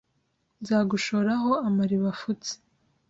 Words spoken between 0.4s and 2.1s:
Nzagushora aho amariba